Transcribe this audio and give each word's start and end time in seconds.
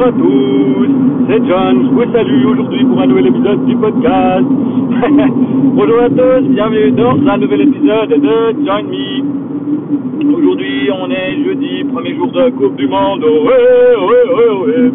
Bonjour 0.00 0.14
à 0.14 0.18
tous, 0.18 0.88
c'est 1.28 1.46
John, 1.46 1.84
je 1.84 1.90
vous 1.90 2.12
salue 2.14 2.46
aujourd'hui 2.46 2.84
pour 2.86 3.02
un 3.02 3.06
nouvel 3.06 3.26
épisode 3.26 3.66
du 3.66 3.76
podcast. 3.76 4.46
Bonjour 5.74 6.00
à 6.00 6.08
tous, 6.08 6.48
bienvenue 6.48 6.90
dans 6.92 7.18
un 7.28 7.36
nouvel 7.36 7.60
épisode 7.60 8.08
de 8.08 8.64
Join 8.64 8.84
Me. 8.84 10.38
Aujourd'hui 10.38 10.90
on 10.90 11.10
est 11.10 11.44
jeudi, 11.44 11.84
premier 11.92 12.14
jour 12.14 12.28
de 12.28 12.48
Coupe 12.48 12.76
du 12.76 12.88
Monde, 12.88 13.24
ouais, 13.24 13.94
ouais, 14.08 14.54
ouais. 14.56 14.92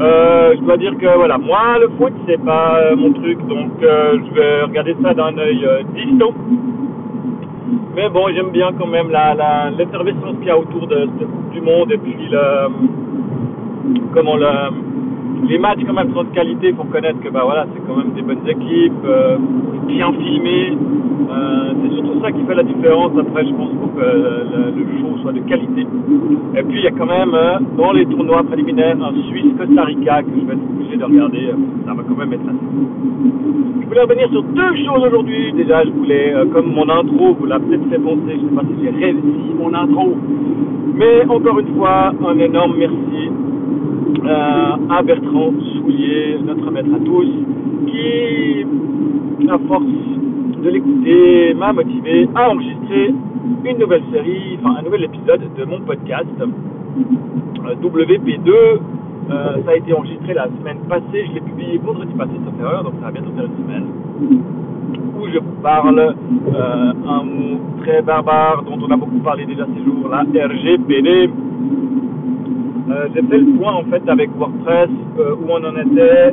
Euh, 0.00 0.54
je 0.56 0.64
dois 0.64 0.76
dire 0.76 0.98
que 0.98 1.14
voilà, 1.14 1.38
moi 1.38 1.78
le 1.80 1.90
foot 1.96 2.12
c'est 2.26 2.44
pas 2.44 2.78
euh, 2.78 2.96
mon 2.96 3.12
truc, 3.12 3.38
donc 3.46 3.70
euh, 3.80 4.18
je 4.26 4.34
vais 4.34 4.62
regarder 4.62 4.96
ça 5.04 5.14
d'un 5.14 5.38
œil 5.38 5.64
distant. 5.94 6.34
Mais 7.94 8.08
bon, 8.08 8.26
j'aime 8.34 8.50
bien 8.50 8.70
quand 8.76 8.88
même 8.88 9.10
la, 9.10 9.34
la, 9.34 9.70
l'effervescence 9.70 10.34
qu'il 10.38 10.48
y 10.48 10.50
a 10.50 10.58
autour 10.58 10.88
de 10.88 11.06
Coupe 11.06 11.52
du 11.52 11.60
Monde 11.60 11.92
et 11.92 11.98
puis 11.98 12.16
le, 12.28 12.38
comment 14.12 14.36
le, 14.36 15.48
les 15.48 15.58
matchs 15.58 15.80
quand 15.86 15.94
même 15.94 16.12
sont 16.14 16.24
de 16.24 16.34
qualité. 16.34 16.68
Il 16.68 16.74
faut 16.74 16.82
reconnaître 16.82 17.20
que 17.20 17.28
bah 17.28 17.42
voilà, 17.44 17.66
c'est 17.74 17.82
quand 17.86 17.96
même 17.96 18.12
des 18.14 18.22
bonnes 18.22 18.46
équipes, 18.46 19.04
euh, 19.04 19.36
bien 19.86 20.12
filmées. 20.12 20.76
Euh, 21.30 21.72
c'est 21.82 21.94
surtout 21.94 22.20
ça 22.22 22.32
qui 22.32 22.42
fait 22.44 22.54
la 22.54 22.62
différence. 22.62 23.12
Après, 23.18 23.46
je 23.46 23.54
pense 23.54 23.70
faut 23.80 23.88
que 23.98 24.04
le, 24.04 24.72
le 24.76 24.84
show 25.00 25.18
soit 25.22 25.32
de 25.32 25.40
qualité. 25.40 25.86
Et 26.56 26.62
puis 26.62 26.78
il 26.78 26.84
y 26.84 26.86
a 26.86 26.90
quand 26.92 27.06
même 27.06 27.34
euh, 27.34 27.58
dans 27.76 27.92
les 27.92 28.06
tournois 28.06 28.42
préliminaires 28.44 28.96
un 29.02 29.12
Suisse-Costa 29.28 29.84
Rica 29.84 30.22
que 30.22 30.28
je 30.40 30.46
vais 30.46 30.52
être 30.54 30.70
obligé 30.70 30.96
de 30.96 31.04
regarder. 31.04 31.50
Ça 31.86 31.94
va 31.94 32.02
quand 32.06 32.16
même 32.16 32.32
être 32.32 32.48
assez. 32.48 33.82
Je 33.82 33.86
voulais 33.88 34.02
revenir 34.02 34.28
sur 34.30 34.42
deux 34.42 34.74
choses 34.84 35.04
aujourd'hui. 35.06 35.52
Déjà, 35.52 35.84
je 35.84 35.90
voulais, 35.90 36.32
euh, 36.34 36.46
comme 36.46 36.72
mon 36.72 36.88
intro 36.88 37.34
vous 37.38 37.46
l'a 37.46 37.58
peut-être 37.58 37.88
fait 37.90 37.98
penser, 37.98 38.36
je 38.36 38.48
sais 38.48 38.54
pas 38.54 38.62
si 38.62 38.82
j'ai 38.82 38.90
réussi 38.90 39.52
mon 39.58 39.74
intro, 39.74 40.14
mais 40.94 41.24
encore 41.28 41.58
une 41.58 41.74
fois, 41.76 42.12
un 42.26 42.38
énorme 42.38 42.74
merci 42.78 43.30
euh, 44.20 44.76
à 44.90 45.02
Bertrand 45.02 45.52
Soulier, 45.74 46.36
notre 46.44 46.70
maître 46.70 46.94
à 46.94 46.98
tous, 47.04 47.28
qui, 47.86 48.66
à 49.48 49.58
force 49.66 49.84
de 50.62 50.68
l'écouter, 50.68 51.54
m'a 51.54 51.72
motivé 51.72 52.28
à 52.34 52.50
enregistrer 52.50 53.14
une 53.64 53.78
nouvelle 53.78 54.02
série, 54.12 54.58
enfin 54.62 54.76
un 54.78 54.82
nouvel 54.82 55.04
épisode 55.04 55.40
de 55.56 55.64
mon 55.64 55.80
podcast 55.80 56.26
euh, 56.40 57.74
WP2. 57.82 58.50
Euh, 58.50 59.56
ça 59.64 59.70
a 59.70 59.76
été 59.76 59.92
enregistré 59.92 60.34
la 60.34 60.46
semaine 60.46 60.78
passée, 60.88 61.26
je 61.28 61.34
l'ai 61.34 61.40
publié 61.40 61.78
vendredi 61.78 62.12
passé, 62.12 62.32
sauf 62.44 62.60
erreur, 62.60 62.84
donc 62.84 62.94
ça 63.00 63.06
va 63.06 63.12
bientôt 63.12 63.32
faire 63.34 63.46
une 63.46 63.64
semaine, 63.64 63.86
où 65.20 65.26
je 65.28 65.38
parle 65.62 66.14
un 67.08 67.22
mot 67.24 67.60
très 67.80 68.02
barbare 68.02 68.62
dont 68.64 68.78
on 68.86 68.90
a 68.90 68.96
beaucoup 68.96 69.20
parlé 69.20 69.46
déjà 69.46 69.64
ces 69.74 69.84
jours, 69.84 70.08
la 70.10 70.22
RGPD. 70.22 71.30
Euh, 72.90 73.08
j'ai 73.14 73.22
fait 73.22 73.38
le 73.38 73.58
point 73.58 73.74
en 73.74 73.84
fait 73.84 74.02
avec 74.08 74.30
WordPress 74.36 74.90
euh, 75.18 75.36
où 75.36 75.44
on 75.48 75.64
en 75.64 75.76
était, 75.76 76.32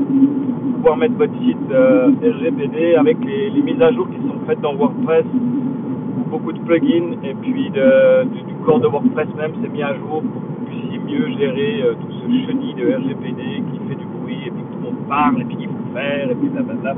pouvoir 0.76 0.98
mettre 0.98 1.14
votre 1.16 1.34
site 1.44 1.58
euh, 1.72 2.10
RGPD 2.24 2.96
avec 2.96 3.18
les, 3.24 3.62
mises 3.62 3.82
à 3.82 3.92
jour 3.92 4.08
qui 4.10 4.18
sont 4.28 4.40
faites 4.48 4.60
dans 4.62 4.74
WordPress, 4.74 5.26
ou 5.26 6.30
beaucoup 6.30 6.52
de 6.52 6.60
plugins 6.60 7.18
et 7.24 7.36
puis 7.36 7.70
du, 7.70 8.54
corps 8.66 8.80
de 8.80 8.88
WordPress 8.88 9.28
même 9.38 9.52
c'est 9.62 9.72
mis 9.72 9.84
à 9.84 9.94
jour 9.96 10.24
pour 10.24 10.42
que 10.42 10.48
vous 10.48 10.66
puissiez 10.66 11.00
mieux 11.00 11.28
gérer 11.38 11.84
euh, 11.84 11.94
tout 11.94 12.12
ce 12.12 12.48
chenille 12.48 12.74
de 12.74 12.96
RGPD 12.96 13.64
qui 13.72 13.80
fait 13.88 13.96
du 13.96 14.06
bruit 14.06 14.40
et 14.48 14.52
puis 14.52 14.64
tout 14.72 14.80
le 14.80 14.86
monde 14.86 15.08
parle 15.08 15.42
et 15.42 15.46
puis 15.46 15.56
qu'il 15.56 15.68
faut 15.68 15.94
faire 15.94 16.32
et 16.32 16.36
puis 16.36 16.50
blablabla. 16.50 16.96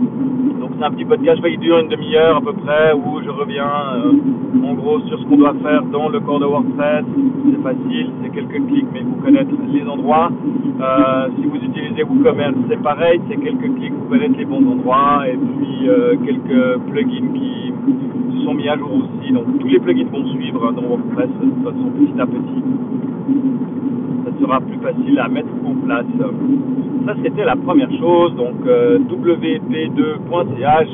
Donc 0.00 0.70
c'est 0.78 0.84
un 0.84 0.90
petit 0.90 1.04
podcast, 1.04 1.40
il 1.44 1.58
dure 1.58 1.78
une 1.78 1.88
demi-heure 1.88 2.38
à 2.38 2.40
peu 2.40 2.52
près, 2.54 2.92
où 2.94 3.20
je 3.22 3.28
reviens 3.28 3.68
euh, 3.96 4.66
en 4.66 4.74
gros 4.74 5.00
sur 5.00 5.18
ce 5.18 5.24
qu'on 5.26 5.36
doit 5.36 5.54
faire 5.62 5.82
dans 5.84 6.08
le 6.08 6.20
corps 6.20 6.40
de 6.40 6.46
WordPress. 6.46 7.04
C'est 7.44 7.62
facile, 7.62 8.10
c'est 8.22 8.30
quelques 8.30 8.66
clics, 8.66 8.86
mais 8.92 9.00
il 9.00 9.06
faut 9.06 9.22
connaître 9.22 9.52
les 9.68 9.86
endroits. 9.86 10.30
Euh, 10.80 11.28
si 11.36 11.46
vous 11.46 11.56
utilisez 11.56 12.02
WooCommerce, 12.02 12.54
c'est 12.70 12.82
pareil, 12.82 13.20
c'est 13.28 13.36
quelques 13.36 13.74
clics, 13.74 13.92
vous 13.92 14.08
connaître 14.08 14.38
les 14.38 14.46
bons 14.46 14.66
endroits, 14.70 15.24
et 15.28 15.36
puis 15.36 15.88
euh, 15.88 16.16
quelques 16.24 16.78
plugins 16.90 17.32
qui 17.34 17.72
sont 18.44 18.54
mis 18.54 18.68
à 18.68 18.78
jour 18.78 18.90
aussi. 18.94 19.32
Donc 19.32 19.58
tous 19.58 19.68
les 19.68 19.80
plugins 19.80 20.08
vont 20.10 20.26
suivre 20.28 20.66
hein, 20.66 20.72
dans 20.72 20.82
WordPress 20.82 21.28
de 21.28 21.62
façon 21.62 21.90
petit 21.98 22.20
à 22.20 22.26
petit. 22.26 22.62
Sera 24.38 24.60
plus 24.60 24.78
facile 24.78 25.18
à 25.18 25.28
mettre 25.28 25.48
en 25.66 25.74
place. 25.86 26.06
Ça, 27.06 27.14
c'était 27.22 27.44
la 27.44 27.56
première 27.56 27.90
chose. 27.98 28.34
Donc, 28.36 28.66
euh, 28.66 28.98
wp2.ch, 28.98 30.88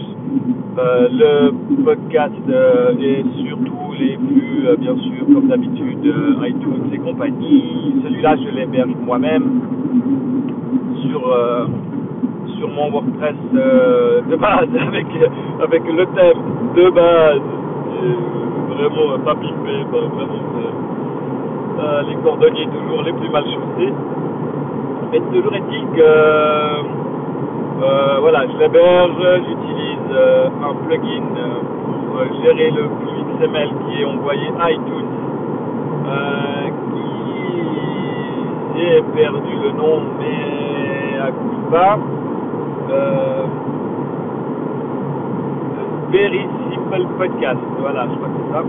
euh, 0.79 1.09
le 1.11 1.85
podcast 1.85 2.33
euh, 2.49 2.93
est 3.01 3.25
sur 3.45 3.59
tous 3.59 3.93
les 3.99 4.17
flux, 4.17 4.67
euh, 4.67 4.77
bien 4.77 4.97
sûr, 4.97 5.27
comme 5.33 5.49
d'habitude, 5.49 6.07
euh, 6.07 6.49
iTunes 6.49 6.91
et 6.93 6.99
compagnie. 6.99 7.95
Celui-là, 8.05 8.37
je 8.37 8.55
l'héberge 8.57 8.95
moi-même 9.05 9.61
sur, 11.09 11.33
euh, 11.33 11.67
sur 12.59 12.69
mon 12.69 12.91
WordPress 12.91 13.37
euh, 13.55 14.21
de 14.31 14.37
base, 14.37 14.69
avec, 14.89 15.07
avec 15.63 15.83
le 15.87 16.05
thème 16.15 16.43
de 16.77 16.91
base. 16.91 17.41
Et 18.03 18.75
vraiment 18.75 19.13
euh, 19.13 19.19
pas 19.19 19.35
pimpé, 19.35 19.85
pas 19.91 20.01
vraiment. 20.15 21.06
Euh, 21.79 22.03
les 22.09 22.17
cordonniers 22.17 22.67
toujours 22.69 23.03
les 23.03 23.13
plus 23.13 23.29
mal 23.31 23.45
chaussés. 23.45 23.93
Mais 25.13 25.21
toujours 25.21 25.55
est-il 25.55 25.87
que 25.97 26.03
euh, 27.83 28.17
voilà, 28.21 28.47
je 28.47 28.57
l'héberge, 28.59 29.13
j'utilise 29.47 30.11
euh, 30.11 30.49
un 30.65 30.75
plugin 30.87 31.23
euh, 31.37 31.61
pour 31.85 32.19
euh, 32.21 32.25
gérer 32.43 32.71
le 32.71 32.85
flux 32.85 33.23
XML 33.39 33.69
qui 33.87 34.01
est 34.01 34.05
envoyé 34.07 34.49
à 34.59 34.71
iTunes, 34.73 35.13
euh, 36.09 36.71
qui 36.91 38.79
j'ai 38.79 39.03
perdu 39.15 39.57
le 39.63 39.73
nom, 39.73 40.01
mais 40.19 41.19
à 41.21 41.31
coup 41.31 41.71
pas. 41.71 41.99
Euh, 42.91 43.45
Very 46.11 46.47
Simple 46.71 47.07
Podcast, 47.19 47.59
voilà, 47.79 48.07
je 48.09 48.15
crois 48.17 48.29
que 48.29 48.35
c'est 48.47 48.53
ça 48.53 48.63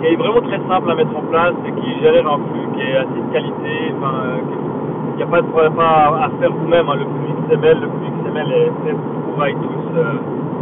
qui 0.00 0.06
est 0.06 0.16
vraiment 0.16 0.40
très 0.40 0.60
simple 0.68 0.90
à 0.90 0.94
mettre 0.94 1.16
en 1.16 1.22
place 1.30 1.54
et 1.66 1.72
qui 1.72 2.00
gère 2.02 2.26
un 2.26 2.38
flux 2.38 2.66
qui 2.74 2.82
est 2.82 2.96
assez 2.96 3.20
de 3.26 3.32
qualité. 3.32 3.74
Enfin, 3.98 4.14
euh, 4.24 4.38
il 5.14 5.16
n'y 5.16 5.22
a 5.22 5.26
pas 5.26 5.42
de 5.42 5.46
problème 5.48 5.78
à, 5.80 6.30
faire 6.40 6.52
vous-même. 6.52 6.88
hein. 6.88 6.94
Le 6.94 7.04
flux 7.04 7.34
XML, 7.48 7.78
le 7.80 7.88
flux 7.88 8.10
XML 8.22 8.52
est 8.52 8.72
fait 8.86 8.96
pour 8.96 9.46
iTunes 9.46 9.96
euh, 9.96 10.02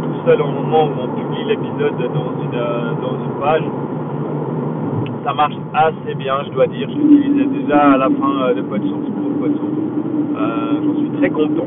tout 0.03 0.25
seul 0.25 0.41
au 0.41 0.47
moment 0.47 0.85
où 0.85 0.91
on 1.03 1.07
publie 1.15 1.43
l'épisode 1.45 1.97
dans 2.13 2.31
une, 2.41 2.55
euh, 2.57 2.91
dans 3.01 3.15
une 3.23 3.39
page. 3.39 3.63
Ça 5.23 5.33
marche 5.33 5.55
assez 5.73 6.15
bien, 6.15 6.35
je 6.45 6.51
dois 6.51 6.67
dire. 6.67 6.87
Je 6.89 6.95
l'utilisais 6.97 7.45
déjà 7.59 7.91
à 7.93 7.97
la 7.97 8.05
fin 8.07 8.53
de 8.55 8.61
PodSource 8.61 9.09
pour 9.09 9.39
PodSource. 9.41 9.71
Euh, 10.37 10.81
J'en 10.85 10.95
suis 10.99 11.09
très 11.19 11.29
content. 11.29 11.65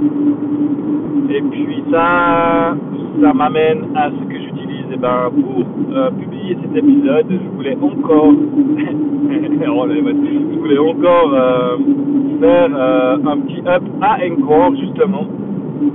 Et 1.29 1.43
puis 1.43 1.85
ça, 1.93 2.75
ça 3.23 3.33
m'amène 3.35 3.89
à 3.95 4.09
ce 4.11 4.25
que 4.25 4.35
j'utilise 4.35 4.50
eh 4.93 4.97
ben, 4.97 5.31
pour 5.31 5.65
euh, 5.97 6.11
publier 6.11 6.57
cet 6.63 6.77
épisode. 6.77 7.27
Je 7.31 7.57
voulais 7.57 7.77
encore, 7.81 8.33
Oh, 9.73 9.87
je 9.89 10.59
voulais 10.59 10.79
encore 10.79 11.33
euh, 11.33 11.77
faire 12.41 12.69
euh, 12.75 13.17
un 13.25 13.39
petit 13.39 13.63
up 13.67 13.83
à 14.01 14.19
Encore 14.33 14.75
justement, 14.77 15.27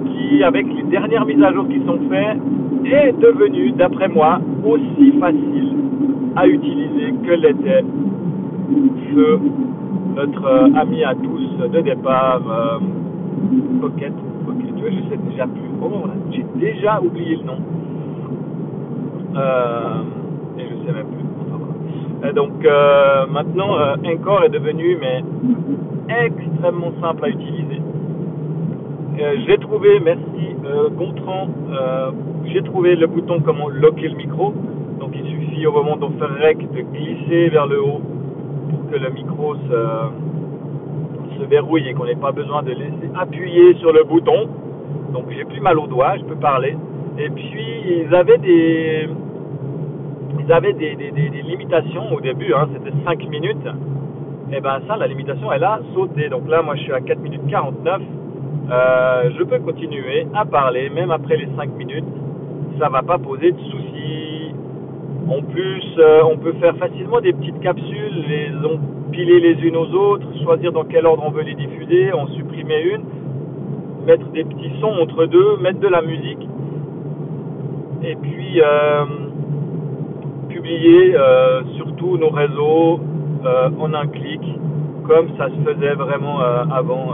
qui 0.06 0.44
avec 0.44 0.66
les 0.74 0.84
dernières 0.84 1.26
mises 1.26 1.44
à 1.44 1.52
jour 1.52 1.68
qui 1.68 1.80
sont 1.86 2.00
faites 2.10 2.38
est 2.86 3.20
devenu, 3.20 3.72
d'après 3.72 4.08
moi, 4.08 4.40
aussi 4.64 5.12
facile 5.20 5.76
à 6.36 6.48
utiliser 6.48 7.14
que 7.26 7.32
l'était 7.32 7.84
feu 9.14 9.40
notre 10.16 10.72
ami 10.76 11.04
à 11.04 11.16
tous 11.16 11.70
de 11.70 11.82
départ, 11.82 12.42
Pocket. 13.82 14.14
Pocket, 14.46 14.76
je 14.78 15.10
sais 15.10 15.20
déjà 15.30 15.48
plus. 15.48 15.70
Oh, 15.82 16.08
j'ai 16.32 16.46
déjà 16.56 17.02
oublié 17.02 17.38
le 17.38 17.44
nom. 17.44 17.58
Euh, 19.36 20.02
et 20.58 20.64
je 20.64 20.86
sais 20.86 20.94
même 20.94 21.08
plus. 21.08 21.26
Enfin, 21.42 21.60
voilà. 21.60 22.30
Et 22.30 22.34
donc 22.34 22.66
euh, 22.66 23.26
maintenant, 23.28 23.78
euh, 23.78 23.96
Encore 24.06 24.44
est 24.44 24.50
devenu 24.50 24.98
mais 25.00 25.24
extrêmement 26.10 26.94
simple 27.02 27.26
à 27.26 27.30
utiliser. 27.30 27.82
Euh, 29.20 29.36
j'ai 29.48 29.58
trouvé, 29.58 30.00
merci 30.00 30.56
euh, 30.66 30.90
Gontran, 30.90 31.48
euh, 31.72 32.12
j'ai 32.46 32.62
trouvé 32.64 32.96
le 32.96 33.08
bouton 33.08 33.40
comment 33.40 33.70
locker 33.70 34.10
le 34.10 34.16
micro. 34.16 34.54
Donc 35.00 35.12
il 35.14 35.26
suffit 35.30 35.66
au 35.68 35.72
moment 35.72 35.96
d'en 35.98 36.12
faire 36.12 36.36
rec 36.42 36.58
de 36.72 36.82
glisser 36.82 37.50
vers 37.50 37.68
le 37.68 37.82
haut 37.82 38.02
pour 38.70 38.90
que 38.90 38.98
le 38.98 39.10
micro 39.12 39.56
se, 39.56 41.40
se 41.40 41.44
verrouille 41.50 41.88
et 41.88 41.94
qu'on 41.94 42.06
n'ait 42.06 42.16
pas 42.16 42.32
besoin 42.32 42.64
de 42.64 42.72
laisser 42.72 43.10
appuyer 43.20 43.76
sur 43.76 43.94
le 43.94 44.04
bouton. 44.04 44.48
Donc 45.14 45.26
j'ai 45.30 45.46
plus 45.46 45.62
mal 45.62 45.80
aux 45.80 45.88
doigts, 45.88 46.18
je 46.18 46.24
peux 46.24 46.36
parler. 46.36 46.76
Et 47.18 47.30
puis 47.30 48.04
ils 48.08 48.14
avaient 48.14 48.38
des 48.38 49.08
ils 50.46 50.52
avaient 50.54 50.74
des, 50.74 50.96
des, 50.96 51.12
limitations 51.42 52.14
au 52.14 52.22
début, 52.22 52.54
hein, 52.54 52.68
c'était 52.74 52.96
5 53.04 53.30
minutes. 53.30 53.68
Et 54.52 54.62
ben 54.62 54.80
ça, 54.88 54.96
la 54.96 55.08
limitation, 55.08 55.52
elle 55.52 55.64
a 55.64 55.80
sauté. 55.96 56.30
Donc 56.30 56.48
là, 56.48 56.62
moi, 56.62 56.76
je 56.76 56.82
suis 56.82 56.94
à 56.94 57.02
4 57.02 57.20
minutes 57.20 57.42
49. 57.50 58.02
Euh, 58.70 59.30
je 59.38 59.44
peux 59.44 59.60
continuer 59.60 60.28
à 60.36 60.46
parler, 60.46 60.90
même 60.90 61.10
après 61.10 61.38
les 61.38 61.48
5 61.58 61.76
minutes. 61.76 62.06
Ça 62.80 62.90
va 62.90 63.02
pas 63.02 63.18
poser 63.18 63.54
de 63.54 63.60
soucis. 63.60 64.54
En 65.28 65.42
plus, 65.42 65.84
euh, 65.98 66.22
on 66.32 66.38
peut 66.38 66.54
faire 66.60 66.76
facilement 66.78 67.22
des 67.22 67.34
petites 67.34 67.60
capsules, 67.62 68.26
les 68.28 68.52
empiler 68.64 69.40
les 69.40 69.68
unes 69.68 69.78
aux 69.78 69.92
autres, 69.94 70.28
choisir 70.44 70.72
dans 70.72 70.84
quel 70.84 71.08
ordre 71.08 71.24
on 71.26 71.32
veut 71.32 71.42
les 71.42 71.56
diffuser, 71.56 72.14
en 72.14 72.28
supprimer 72.28 72.82
une, 72.82 73.02
mettre 74.06 74.28
des 74.30 74.44
petits 74.44 74.72
sons 74.80 74.94
entre 75.02 75.26
deux, 75.26 75.58
mettre 75.58 75.80
de 75.80 75.88
la 75.88 76.04
musique, 76.04 76.48
et 78.06 78.16
puis 78.16 78.62
euh, 78.62 79.06
publier 80.50 81.16
euh, 81.16 81.64
sur 81.76 81.92
tous 81.96 82.18
nos 82.18 82.30
réseaux 82.30 83.00
en 83.80 83.94
un 83.94 84.08
clic, 84.08 84.42
comme 85.08 85.28
ça 85.38 85.50
se 85.50 85.72
faisait 85.72 85.94
vraiment 85.94 86.40
avant 86.40 87.14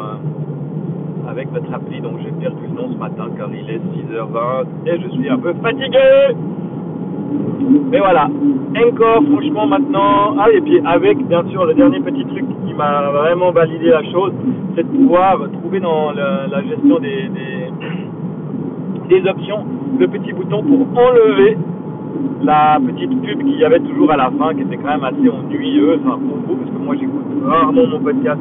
avec 1.28 1.52
notre 1.52 1.74
appli. 1.74 2.00
Donc 2.00 2.20
j'ai 2.24 2.32
perdu 2.32 2.68
le 2.70 2.82
nom 2.82 2.90
ce 2.90 2.98
matin 2.98 3.28
car 3.38 3.50
il 3.52 3.70
est 3.70 3.80
6h20 3.80 4.66
et 4.86 5.02
je 5.02 5.10
suis 5.10 5.30
un 5.30 5.38
peu 5.38 5.54
fatigué. 5.62 6.00
Mais 7.92 8.00
voilà, 8.00 8.30
encore 8.88 9.24
franchement 9.30 9.68
maintenant, 9.68 10.36
ah 10.40 10.48
et 10.54 10.62
puis 10.62 10.80
avec 10.86 11.18
bien 11.28 11.44
sûr 11.50 11.66
le 11.66 11.74
dernier 11.74 12.00
petit 12.00 12.24
truc 12.24 12.46
qui 12.66 12.74
m'a 12.74 13.12
vraiment 13.12 13.52
validé 13.52 13.90
la 13.90 14.04
chose, 14.04 14.32
c'est 14.76 14.84
de 14.84 14.98
pouvoir 14.98 15.38
trouver 15.62 15.82
dans 15.82 16.12
la 16.12 16.62
gestion 16.64 16.98
des, 17.00 17.30
options 19.28 19.66
le 20.00 20.08
petit 20.08 20.34
bouton 20.34 20.64
pour 20.64 20.88
enlever 21.02 21.58
la 22.44 22.80
petite 22.86 23.22
pub 23.22 23.40
qu'il 23.40 23.60
y 23.60 23.66
avait 23.66 23.80
toujours 23.80 24.12
à 24.12 24.18
la 24.18 24.32
fin, 24.32 24.54
qui 24.54 24.62
était 24.62 24.78
quand 24.78 24.90
même 24.90 25.04
assez 25.04 25.30
ennuyeuse 25.30 26.00
enfin, 26.06 26.18
pour 26.18 26.38
vous, 26.48 26.56
parce 26.56 26.72
que 26.72 26.84
moi 26.84 26.96
j'écoute 26.96 27.26
rarement 27.46 27.88
mon 27.88 28.00
podcast 28.00 28.40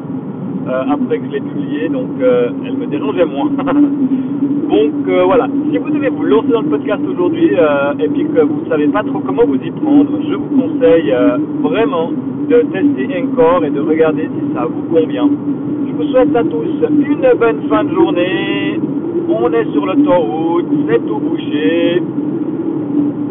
euh, 0.67 0.83
après 0.91 1.17
que 1.19 1.25
je 1.25 1.31
l'ai 1.31 1.41
publié, 1.41 1.89
donc 1.89 2.09
euh, 2.21 2.49
elle 2.65 2.77
me 2.77 2.85
dérangeait 2.85 3.25
moins. 3.25 3.49
donc 3.57 5.07
euh, 5.07 5.23
voilà, 5.25 5.47
si 5.71 5.77
vous 5.77 5.89
devez 5.89 6.09
vous 6.09 6.23
lancer 6.23 6.49
dans 6.49 6.61
le 6.61 6.69
podcast 6.69 7.01
aujourd'hui 7.07 7.51
et 7.99 8.07
puis 8.09 8.25
que 8.25 8.41
vous 8.41 8.61
ne 8.63 8.69
savez 8.69 8.87
pas 8.87 9.03
trop 9.03 9.19
comment 9.19 9.43
vous 9.45 9.55
y 9.55 9.71
prendre, 9.71 10.11
je 10.29 10.35
vous 10.35 10.61
conseille 10.61 11.13
vraiment 11.61 12.11
de 12.49 12.61
tester 12.71 13.23
encore 13.23 13.63
et 13.63 13.69
de 13.69 13.79
regarder 13.79 14.23
si 14.23 14.53
ça 14.53 14.65
vous 14.65 14.83
convient. 14.93 15.29
Je 15.87 15.93
vous 15.93 16.11
souhaite 16.11 16.35
à 16.35 16.43
tous 16.43 16.67
une 16.89 17.39
bonne 17.39 17.61
fin 17.69 17.83
de 17.83 17.89
journée. 17.93 18.79
On 19.33 19.51
est 19.53 19.71
sur 19.71 19.85
l'autoroute, 19.85 20.65
c'est 20.87 21.07
tout 21.07 21.19
bouché. 21.19 22.01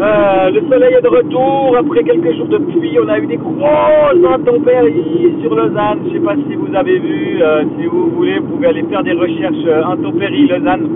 Euh, 0.00 0.50
le 0.50 0.62
soleil 0.70 0.94
est 0.94 1.02
de 1.02 1.08
retour 1.08 1.76
après 1.78 2.02
quelques 2.02 2.34
jours 2.36 2.48
de 2.48 2.56
pluie. 2.56 2.98
On 3.04 3.08
a 3.08 3.18
eu 3.18 3.26
des 3.26 3.36
grosses 3.36 4.24
intempéries 4.34 5.34
sur 5.42 5.54
Lausanne. 5.54 5.98
Je 6.04 6.08
ne 6.08 6.12
sais 6.14 6.24
pas 6.24 6.36
si 6.48 6.54
vous 6.54 6.74
avez 6.74 6.98
vu. 6.98 7.42
Euh, 7.42 7.64
si 7.78 7.84
vous 7.84 8.10
voulez, 8.16 8.38
vous 8.38 8.48
pouvez 8.48 8.68
aller 8.68 8.82
faire 8.84 9.02
des 9.02 9.12
recherches 9.12 9.66
euh, 9.66 9.84
intempéries 9.84 10.48
Lausanne. 10.48 10.88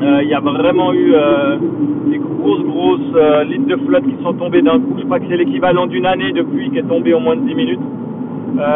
Il 0.00 0.28
y 0.28 0.34
a 0.34 0.40
vraiment 0.40 0.92
eu 0.92 1.12
des 2.08 2.18
grosses, 2.18 2.62
grosses 2.62 3.48
litres 3.48 3.66
de 3.66 3.76
flotte 3.86 4.04
qui 4.04 4.22
sont 4.22 4.32
tombées 4.34 4.62
d'un 4.62 4.78
coup. 4.78 4.94
Je 4.98 5.04
crois 5.04 5.18
que 5.18 5.26
c'est 5.28 5.36
l'équivalent 5.36 5.86
d'une 5.86 6.06
année 6.06 6.32
de 6.32 6.42
pluie 6.42 6.70
qui 6.70 6.78
est 6.78 6.88
tombée 6.88 7.14
en 7.14 7.20
moins 7.20 7.34
de 7.34 7.42
10 7.42 7.54
minutes. 7.54 7.80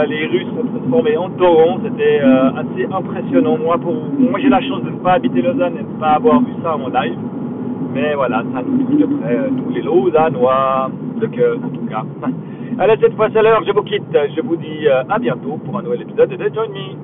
Les 0.09 0.27
Russes 0.27 0.49
sont 0.57 0.67
transformés 0.67 1.17
en 1.17 1.31
torrents. 1.31 1.79
C'était 1.85 2.21
assez 2.21 2.87
impressionnant. 2.93 3.59
Moi, 3.59 3.79
pour, 3.79 3.95
moi 4.19 4.39
j'ai 4.41 4.49
la 4.49 4.61
chance 4.61 4.83
de 4.83 4.91
ne 4.91 4.97
pas 4.97 5.15
habiter 5.15 5.43
Lausanne 5.43 5.75
et 5.79 5.83
de 5.83 5.89
ne 5.89 6.01
pas 6.01 6.13
avoir 6.13 6.41
vu 6.41 6.53
ça 6.63 6.77
en 6.77 6.89
live. 6.89 7.19
Mais 7.95 8.15
voilà, 8.15 8.43
ça 8.55 8.63
nous 8.67 8.85
touche 8.85 9.01
de 9.01 9.07
près 9.07 9.37
euh, 9.37 9.49
tous 9.51 9.75
les 9.75 9.83
Lausannois, 9.83 10.91
de 11.21 11.27
cœur 11.27 11.57
en 11.63 11.69
tout 11.69 11.87
cas. 11.87 12.05
Allez, 12.79 12.95
cette 13.01 13.15
fois 13.17 13.29
c'est 13.33 13.43
l'heure, 13.43 13.63
je 13.67 13.73
vous 13.73 13.83
quitte. 13.83 14.17
Je 14.35 14.41
vous 14.41 14.57
dis 14.57 14.87
euh, 14.87 15.03
à 15.11 15.19
bientôt 15.19 15.59
pour 15.65 15.79
un 15.79 15.83
nouvel 15.83 16.03
épisode 16.03 16.31
de 16.31 16.55
Join 16.55 16.69
Me. 16.69 17.03